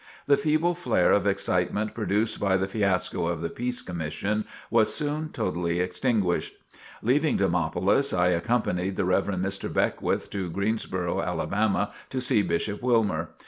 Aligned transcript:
The 0.25 0.35
feeble 0.35 0.73
flare 0.73 1.11
of 1.11 1.27
excitement 1.27 1.93
produced 1.93 2.39
by 2.39 2.57
the 2.57 2.67
fiasco 2.67 3.27
of 3.27 3.41
the 3.41 3.51
Peace 3.51 3.83
Commission 3.83 4.45
was 4.71 4.95
soon 4.95 5.29
totally 5.29 5.79
extinguished. 5.79 6.55
Leaving 7.03 7.37
Demopolis, 7.37 8.11
I 8.11 8.29
accompanied 8.29 8.95
the 8.95 9.05
Rev. 9.05 9.27
Mr. 9.27 9.71
Beckwith 9.71 10.31
to 10.31 10.49
Greensboro, 10.49 11.21
Alabama, 11.21 11.93
to 12.09 12.19
see 12.19 12.41
Bishop 12.41 12.81
Wilmer. 12.81 13.29